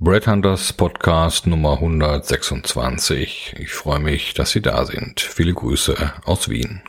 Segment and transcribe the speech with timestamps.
[0.00, 3.56] Brad Hunters Podcast Nummer 126.
[3.58, 5.20] Ich freue mich, dass Sie da sind.
[5.20, 6.82] Viele Grüße aus Wien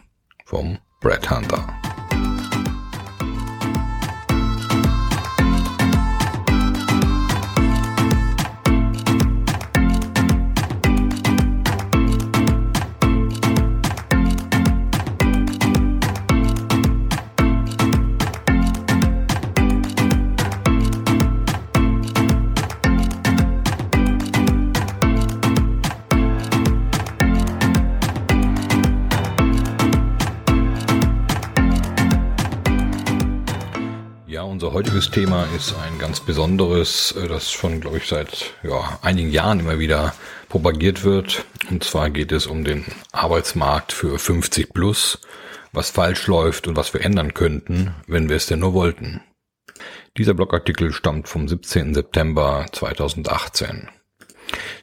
[0.45, 1.67] vom Brad Hunter.
[34.69, 39.31] Unser heutiges Thema ist ein ganz besonderes, äh, das schon, glaube ich, seit ja, einigen
[39.31, 40.13] Jahren immer wieder
[40.47, 41.43] propagiert wird.
[41.71, 45.21] Und zwar geht es um den Arbeitsmarkt für 50 plus,
[45.73, 49.21] was falsch läuft und was wir ändern könnten, wenn wir es denn nur wollten.
[50.17, 51.95] Dieser Blogartikel stammt vom 17.
[51.95, 53.89] September 2018.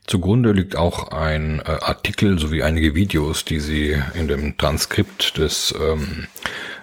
[0.09, 5.73] Zugrunde liegt auch ein äh, Artikel sowie einige Videos, die Sie in dem Transkript des
[5.80, 6.26] ähm,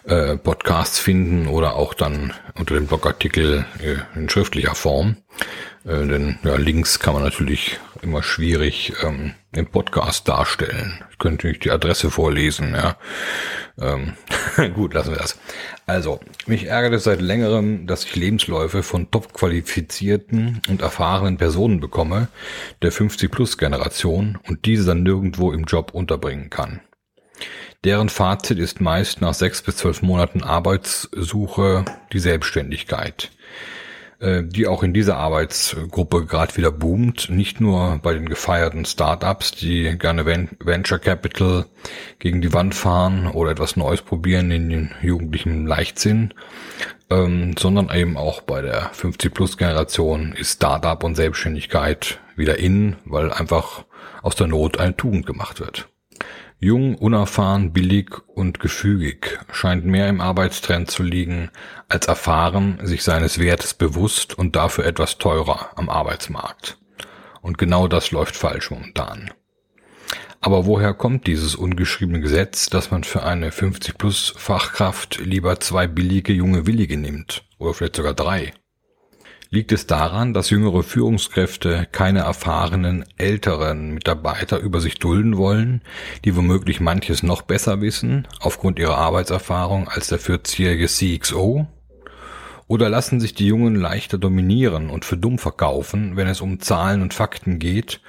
[0.05, 5.17] äh, Podcasts finden oder auch dann unter dem Blogartikel äh, in schriftlicher Form.
[5.85, 11.03] Äh, denn ja, Links kann man natürlich immer schwierig ähm, im Podcast darstellen.
[11.11, 12.97] Ich könnte nicht die Adresse vorlesen, ja.
[13.79, 14.13] Ähm,
[14.73, 15.39] gut, lassen wir das.
[15.85, 21.79] Also, mich ärgert es seit längerem, dass ich Lebensläufe von top qualifizierten und erfahrenen Personen
[21.79, 22.27] bekomme,
[22.81, 26.81] der 50-Plus-Generation und diese dann nirgendwo im Job unterbringen kann.
[27.83, 33.29] Deren Fazit ist meist nach sechs bis zwölf Monaten Arbeitssuche die Selbstständigkeit,
[34.19, 37.29] äh, die auch in dieser Arbeitsgruppe gerade wieder boomt.
[37.29, 41.65] Nicht nur bei den gefeierten Startups, die gerne Venture Capital
[42.19, 46.33] gegen die Wand fahren oder etwas Neues probieren in den jugendlichen Leichtsinn,
[47.09, 53.83] ähm, sondern eben auch bei der 50-Plus-Generation ist Startup und Selbstständigkeit wieder in, weil einfach
[54.21, 55.89] aus der Not eine Tugend gemacht wird.
[56.63, 61.51] Jung, unerfahren, billig und gefügig scheint mehr im Arbeitstrend zu liegen,
[61.89, 66.77] als erfahren, sich seines Wertes bewusst und dafür etwas teurer am Arbeitsmarkt.
[67.41, 69.31] Und genau das läuft falsch momentan.
[70.39, 75.85] Aber woher kommt dieses ungeschriebene Gesetz, dass man für eine 50 plus Fachkraft lieber zwei
[75.85, 77.43] billige junge Willige nimmt?
[77.59, 78.53] Oder vielleicht sogar drei?
[79.53, 85.83] Liegt es daran, dass jüngere Führungskräfte keine erfahrenen, älteren Mitarbeiter über sich dulden wollen,
[86.25, 91.67] die womöglich manches noch besser wissen, aufgrund ihrer Arbeitserfahrung als der 40-jährige CXO?
[92.65, 97.03] Oder lassen sich die Jungen leichter dominieren und für dumm verkaufen, wenn es um Zahlen
[97.03, 98.01] und Fakten geht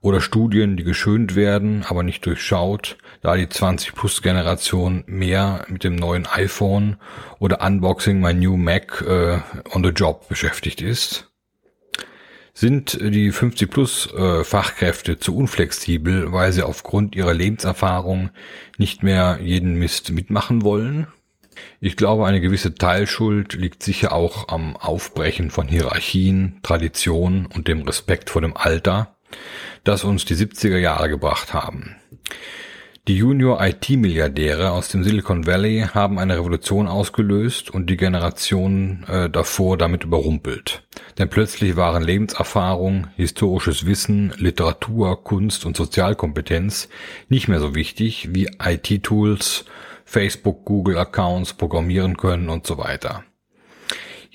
[0.00, 6.26] oder Studien, die geschönt werden, aber nicht durchschaut, da die 20-Plus-Generation mehr mit dem neuen
[6.26, 6.96] iPhone
[7.38, 9.38] oder Unboxing my new Mac äh,
[9.74, 11.30] on the Job beschäftigt ist.
[12.54, 18.30] Sind die 50-Plus äh, zu unflexibel, weil sie aufgrund ihrer Lebenserfahrung
[18.78, 21.06] nicht mehr jeden Mist mitmachen wollen?
[21.80, 27.82] Ich glaube, eine gewisse Teilschuld liegt sicher auch am Aufbrechen von Hierarchien, Traditionen und dem
[27.82, 29.16] Respekt vor dem Alter,
[29.84, 31.96] das uns die 70er Jahre gebracht haben.
[33.08, 39.78] Die Junior-IT-Milliardäre aus dem Silicon Valley haben eine Revolution ausgelöst und die Generation äh, davor
[39.78, 40.82] damit überrumpelt.
[41.16, 46.90] Denn plötzlich waren Lebenserfahrung, historisches Wissen, Literatur, Kunst und Sozialkompetenz
[47.30, 49.64] nicht mehr so wichtig wie IT-Tools,
[50.04, 53.24] Facebook, Google-Accounts, programmieren können und so weiter.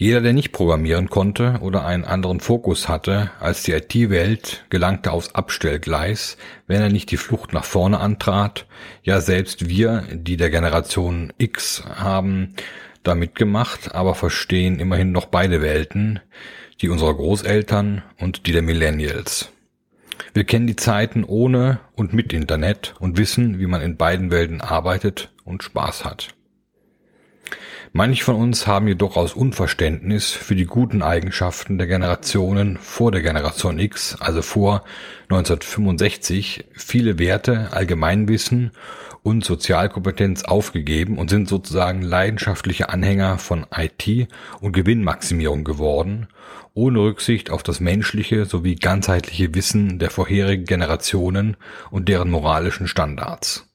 [0.03, 5.33] Jeder, der nicht programmieren konnte oder einen anderen Fokus hatte als die IT-Welt, gelangte aufs
[5.33, 6.35] Abstellgleis,
[6.67, 8.65] wenn er nicht die Flucht nach vorne antrat.
[9.03, 12.53] Ja, selbst wir, die der Generation X haben,
[13.03, 16.19] da mitgemacht, aber verstehen immerhin noch beide Welten,
[16.81, 19.53] die unserer Großeltern und die der Millennials.
[20.33, 24.59] Wir kennen die Zeiten ohne und mit Internet und wissen, wie man in beiden Welten
[24.59, 26.35] arbeitet und Spaß hat.
[27.91, 33.21] Manche von uns haben jedoch aus Unverständnis für die guten Eigenschaften der Generationen vor der
[33.21, 34.83] Generation X, also vor
[35.29, 38.71] 1965, viele Werte, Allgemeinwissen
[39.21, 44.27] und Sozialkompetenz aufgegeben und sind sozusagen leidenschaftliche Anhänger von IT
[44.59, 46.27] und Gewinnmaximierung geworden,
[46.73, 51.57] ohne Rücksicht auf das menschliche sowie ganzheitliche Wissen der vorherigen Generationen
[51.91, 53.72] und deren moralischen Standards.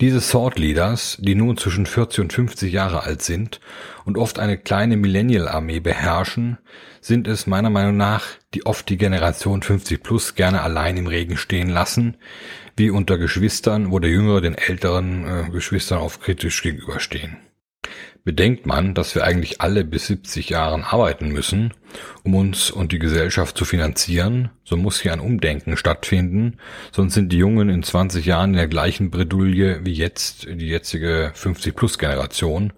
[0.00, 3.60] Diese Thought Leaders, die nun zwischen 40 und 50 Jahre alt sind
[4.04, 6.58] und oft eine kleine Millennial-Armee beherrschen,
[7.00, 8.24] sind es meiner Meinung nach,
[8.54, 12.16] die oft die Generation 50 plus gerne allein im Regen stehen lassen,
[12.76, 17.38] wie unter Geschwistern, wo der Jüngere den älteren äh, Geschwistern oft kritisch gegenüberstehen.
[18.24, 21.72] Bedenkt man, dass wir eigentlich alle bis 70 Jahren arbeiten müssen
[22.22, 26.58] um uns und die Gesellschaft zu finanzieren, so muss hier ein Umdenken stattfinden,
[26.92, 31.32] sonst sind die Jungen in 20 Jahren in der gleichen Bredouille wie jetzt die jetzige
[31.36, 32.72] 50-Plus-Generation,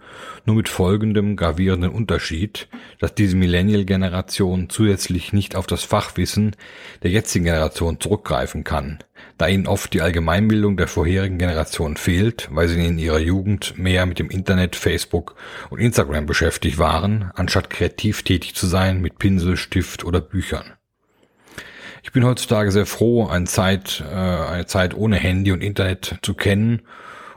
[0.45, 2.69] nur mit folgendem gravierenden Unterschied,
[2.99, 6.57] dass diese Millennial-Generation zusätzlich nicht auf das Fachwissen
[7.03, 8.99] der jetzigen Generation zurückgreifen kann,
[9.37, 14.05] da ihnen oft die Allgemeinbildung der vorherigen Generation fehlt, weil sie in ihrer Jugend mehr
[14.07, 15.37] mit dem Internet, Facebook
[15.71, 20.75] und Instagram beschäftigt waren, anstatt kreativ tätig zu sein mit Pinsel, Stift oder Büchern.
[22.03, 26.35] Ich bin heutzutage sehr froh, eine Zeit, äh, eine Zeit ohne Handy und Internet zu
[26.35, 26.83] kennen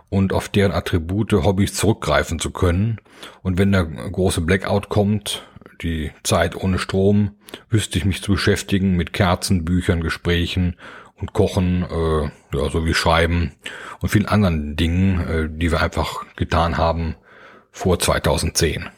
[0.09, 2.99] und auf deren Attribute, Hobbys zurückgreifen zu können.
[3.41, 5.47] Und wenn der große Blackout kommt,
[5.81, 7.31] die Zeit ohne Strom,
[7.69, 10.75] wüsste ich mich zu beschäftigen mit Kerzen, Büchern, Gesprächen
[11.15, 13.53] und Kochen, äh, ja, sowie Schreiben
[14.01, 17.15] und vielen anderen Dingen, äh, die wir einfach getan haben
[17.71, 18.89] vor 2010.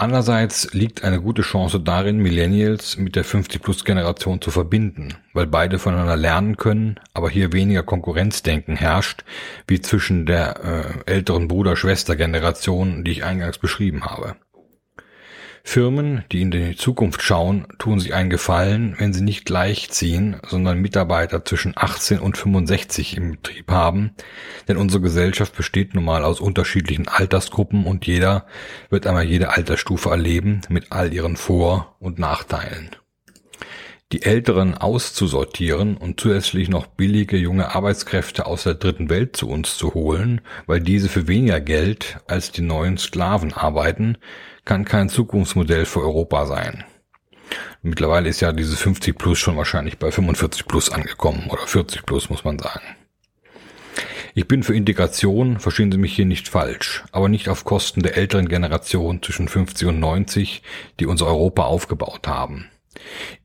[0.00, 6.16] Andererseits liegt eine gute Chance darin, Millennials mit der 50-Plus-Generation zu verbinden, weil beide voneinander
[6.16, 9.24] lernen können, aber hier weniger Konkurrenzdenken herrscht,
[9.66, 14.36] wie zwischen der äh, älteren Bruder-Schwester-Generation, die ich eingangs beschrieben habe.
[15.68, 20.80] Firmen, die in die Zukunft schauen, tun sich einen Gefallen, wenn sie nicht gleichziehen, sondern
[20.80, 24.12] Mitarbeiter zwischen 18 und 65 im Betrieb haben,
[24.66, 28.46] denn unsere Gesellschaft besteht nun mal aus unterschiedlichen Altersgruppen und jeder
[28.88, 32.96] wird einmal jede Altersstufe erleben mit all ihren Vor- und Nachteilen.
[34.10, 39.76] Die Älteren auszusortieren und zusätzlich noch billige junge Arbeitskräfte aus der dritten Welt zu uns
[39.76, 44.16] zu holen, weil diese für weniger Geld als die neuen Sklaven arbeiten,
[44.64, 46.84] kann kein Zukunftsmodell für Europa sein.
[47.82, 52.30] Mittlerweile ist ja dieses 50 plus schon wahrscheinlich bei 45 plus angekommen oder 40 plus
[52.30, 52.96] muss man sagen.
[54.34, 58.16] Ich bin für Integration, verstehen Sie mich hier nicht falsch, aber nicht auf Kosten der
[58.16, 60.62] älteren Generation zwischen 50 und 90,
[60.98, 62.70] die unser Europa aufgebaut haben.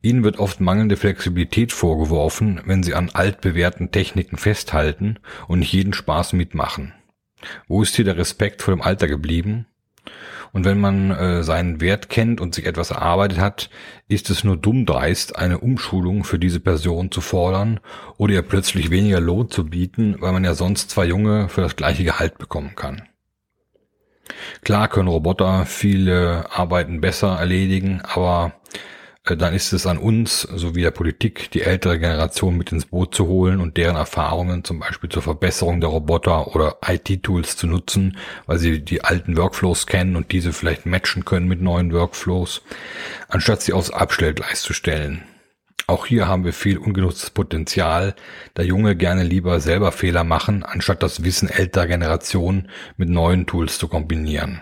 [0.02, 5.18] Ihnen wird oft mangelnde Flexibilität vorgeworfen, wenn sie an altbewährten Techniken festhalten
[5.48, 6.92] und nicht jeden Spaß mitmachen.
[7.68, 9.66] Wo ist hier der Respekt vor dem Alter geblieben?
[10.52, 13.70] Und wenn man äh, seinen Wert kennt und sich etwas erarbeitet hat,
[14.06, 17.80] ist es nur dumm dreist, eine Umschulung für diese Person zu fordern
[18.18, 21.74] oder ihr plötzlich weniger Lohn zu bieten, weil man ja sonst zwei Junge für das
[21.74, 23.02] gleiche Gehalt bekommen kann.
[24.62, 28.52] Klar können Roboter viele Arbeiten besser erledigen, aber
[29.24, 33.26] dann ist es an uns sowie der Politik, die ältere Generation mit ins Boot zu
[33.26, 38.58] holen und deren Erfahrungen zum Beispiel zur Verbesserung der Roboter oder IT-Tools zu nutzen, weil
[38.58, 42.60] sie die alten Workflows kennen und diese vielleicht matchen können mit neuen Workflows,
[43.28, 45.24] anstatt sie aufs Abstellgleis zu stellen.
[45.86, 48.14] Auch hier haben wir viel ungenutztes Potenzial,
[48.52, 52.68] da Junge gerne lieber selber Fehler machen, anstatt das Wissen älterer Generationen
[52.98, 54.60] mit neuen Tools zu kombinieren.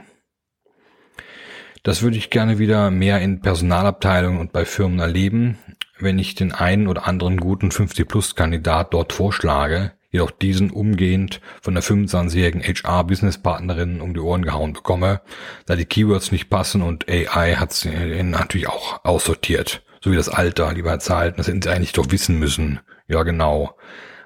[1.84, 5.58] Das würde ich gerne wieder mehr in Personalabteilungen und bei Firmen erleben,
[5.98, 11.82] wenn ich den einen oder anderen guten 50-Plus-Kandidat dort vorschlage, jedoch diesen umgehend von der
[11.82, 15.22] 25-jährigen HR-Business-Partnerin um die Ohren gehauen bekomme,
[15.66, 17.90] da die Keywords nicht passen und AI hat sie
[18.22, 19.82] natürlich auch aussortiert.
[20.00, 22.78] So wie das Alter, lieber Herr Zahlten, das hätten sie eigentlich doch wissen müssen.
[23.08, 23.76] Ja, genau.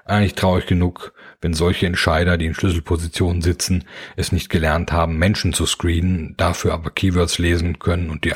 [0.04, 3.84] Eigentlich traurig genug, wenn solche Entscheider, die in Schlüsselpositionen sitzen,
[4.16, 8.34] es nicht gelernt haben, Menschen zu screenen, dafür aber Keywords lesen können und die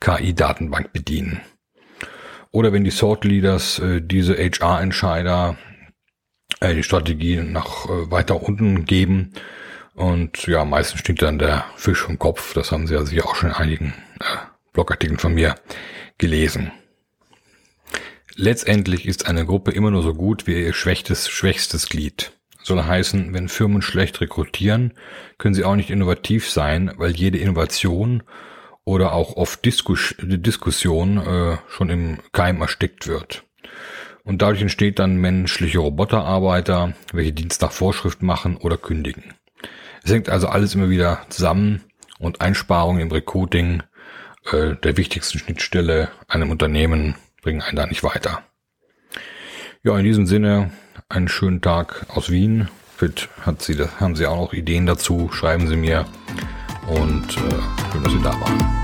[0.00, 1.40] KI-Datenbank bedienen.
[2.50, 5.56] Oder wenn die Sort Leaders äh, diese HR-Entscheider
[6.60, 9.32] äh, die Strategie nach äh, weiter unten geben
[9.94, 12.54] und ja, meistens stinkt dann der Fisch vom Kopf.
[12.54, 14.24] Das haben Sie ja sicher auch schon in einigen äh,
[14.72, 15.54] Blogartikeln von mir
[16.18, 16.72] gelesen.
[18.36, 22.32] Letztendlich ist eine Gruppe immer nur so gut wie ihr schwächstes, schwächstes Glied.
[22.62, 24.94] Soll heißen, wenn Firmen schlecht rekrutieren,
[25.38, 28.22] können sie auch nicht innovativ sein, weil jede Innovation
[28.84, 33.44] oder auch oft Diskus Diskussion äh, schon im Keim erstickt wird.
[34.24, 39.34] Und dadurch entsteht dann menschliche Roboterarbeiter, welche Dienst nach Vorschrift machen oder kündigen.
[40.02, 41.82] Es hängt also alles immer wieder zusammen
[42.18, 43.82] und Einsparungen im Recruiting
[44.50, 47.14] äh, der wichtigsten Schnittstelle einem Unternehmen
[47.44, 48.42] bringen einen da nicht weiter.
[49.82, 50.72] Ja, in diesem Sinne,
[51.10, 52.68] einen schönen Tag aus Wien.
[52.96, 56.06] Fit hat sie, haben Sie auch noch Ideen dazu, schreiben Sie mir.
[56.88, 58.83] Und äh, schön, dass Sie da waren.